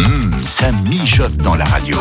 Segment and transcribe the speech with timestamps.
[0.00, 1.94] Hum, ça mijote dans la radio.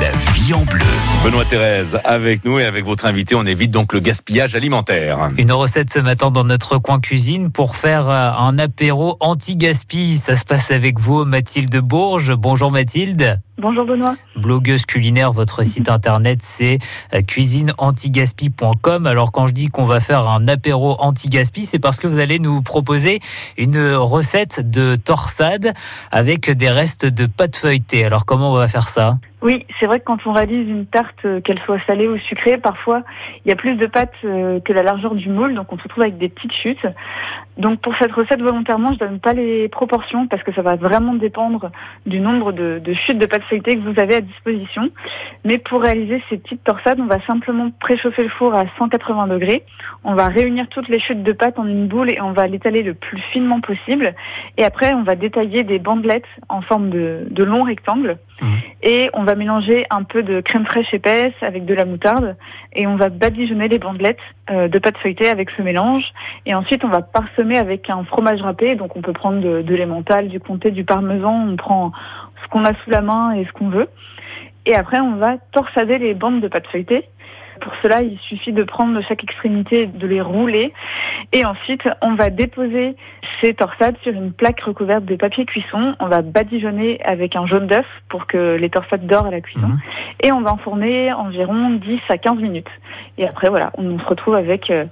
[0.00, 0.84] La vie en bleu.
[1.24, 5.30] Benoît Thérèse avec nous et avec votre invité, on évite donc le gaspillage alimentaire.
[5.38, 10.16] Une recette ce matin dans notre coin cuisine pour faire euh, un apéro anti-gaspi.
[10.16, 12.34] Ça se passe avec vous, Mathilde Bourges.
[12.34, 13.40] Bonjour Mathilde.
[13.56, 14.16] Bonjour Benoît.
[14.34, 16.80] Blogueuse culinaire, votre site internet c'est
[17.14, 19.06] euh, cuisineantigaspi.com.
[19.06, 22.40] Alors quand je dis qu'on va faire un apéro anti-gaspi, c'est parce que vous allez
[22.40, 23.20] nous proposer
[23.56, 25.72] une recette de torsade
[26.10, 28.04] avec des restes de pâte feuilletée.
[28.04, 29.18] Alors comment on va faire ça?
[29.44, 32.56] Oui, c'est vrai que quand on réalise une tarte, euh, qu'elle soit salée ou sucrée,
[32.56, 33.02] parfois
[33.44, 35.82] il y a plus de pâte euh, que la largeur du moule, donc on se
[35.82, 36.86] retrouve avec des petites chutes.
[37.58, 41.12] Donc pour cette recette volontairement, je donne pas les proportions parce que ça va vraiment
[41.12, 41.70] dépendre
[42.06, 44.88] du nombre de, chutes de pâte feuilletée que vous avez à disposition.
[45.44, 49.62] Mais pour réaliser ces petites torsades, on va simplement préchauffer le four à 180 degrés.
[50.04, 52.82] On va réunir toutes les chutes de pâte en une boule et on va l'étaler
[52.82, 54.14] le plus finement possible.
[54.56, 58.16] Et après, on va détailler des bandelettes en forme de, de longs rectangles.
[58.40, 58.46] Mmh.
[58.82, 62.36] Et on va mélanger un peu de crème fraîche épaisse avec de la moutarde.
[62.72, 64.18] Et on va badigeonner les bandelettes
[64.50, 66.04] euh, de pâte feuilletée avec ce mélange.
[66.46, 68.74] Et ensuite, on va parsemer avec un fromage râpé.
[68.76, 71.48] Donc, on peut prendre de, de l'emmental, du comté, du parmesan.
[71.48, 71.92] On prend
[72.42, 73.88] ce qu'on a sous la main et ce qu'on veut.
[74.66, 77.04] Et après, on va torsader les bandes de pâte feuilletée.
[77.60, 80.72] Pour cela, il suffit de prendre chaque extrémité, de les rouler.
[81.34, 82.94] Et ensuite, on va déposer
[83.40, 85.96] ces torsades sur une plaque recouverte de papier cuisson.
[85.98, 89.66] On va badigeonner avec un jaune d'œuf pour que les torsades dorent à la cuisson.
[89.66, 89.78] Mhm.
[90.22, 92.70] Et on va enfourner environ 10 à 15 minutes.
[93.18, 94.84] Et après, voilà, on se retrouve avec euh,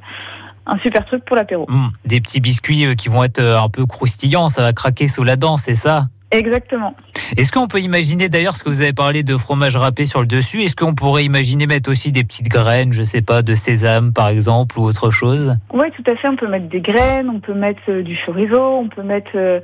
[0.66, 1.64] un super truc pour l'apéro.
[1.68, 5.06] Mmh, Des petits biscuits euh, qui vont être euh, un peu croustillants, ça va craquer
[5.06, 6.06] sous la dent, c'est ça?
[6.32, 6.96] Exactement.
[7.36, 10.26] Est-ce qu'on peut imaginer d'ailleurs ce que vous avez parlé de fromage râpé sur le
[10.26, 14.12] dessus Est-ce qu'on pourrait imaginer mettre aussi des petites graines, je sais pas, de sésame
[14.12, 15.56] par exemple ou autre chose?
[15.72, 16.28] Oui, tout à fait.
[16.28, 19.60] On peut mettre des graines, on peut mettre euh, du chorizo, on peut mettre euh,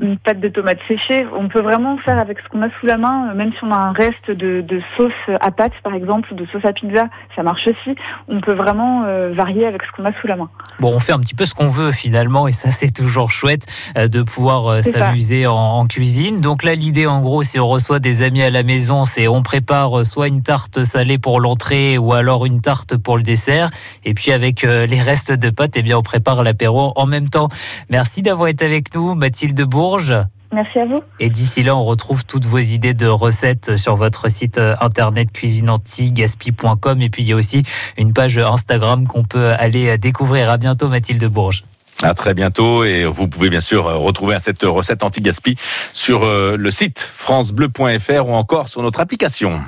[0.00, 1.26] une pâte de tomates séchée.
[1.36, 3.70] On peut vraiment faire avec ce qu'on a sous la main, euh, même si on
[3.70, 7.04] a un reste de, de sauce à pâte, par exemple, ou de sauce à pizza,
[7.36, 7.96] ça marche aussi.
[8.28, 10.48] On peut vraiment euh, varier avec ce qu'on a sous la main.
[10.78, 13.66] Bon, on fait un petit peu ce qu'on veut finalement, et ça c'est toujours chouette
[13.96, 16.40] euh, de pouvoir euh, s'amuser en, en cuisine.
[16.40, 19.42] Donc là, l'idée en gros, si on reçoit des amis à la maison, c'est on
[19.42, 23.70] prépare soit une tarte salée pour l'entrée, ou alors une tarte pour le dessert,
[24.04, 27.48] et puis avec les restes de pâtes, eh bien on prépare l'apéro en même temps.
[27.90, 30.14] Merci d'avoir été avec nous, Mathilde Bourges.
[30.52, 31.02] Merci à vous.
[31.18, 35.32] Et d'ici là, on retrouve toutes vos idées de recettes sur votre site euh, internet
[35.32, 37.02] cuisineantigaspi.com.
[37.02, 37.64] Et puis, il y a aussi
[37.96, 40.48] une page Instagram qu'on peut aller euh, découvrir.
[40.48, 41.64] À bientôt, Mathilde Bourges.
[42.02, 45.56] À très bientôt et vous pouvez bien sûr euh, retrouver cette recette anti-gaspi
[45.92, 49.60] sur le site francebleu.fr ou encore sur notre application.